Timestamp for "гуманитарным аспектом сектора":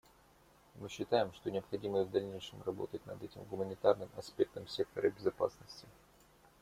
3.43-5.11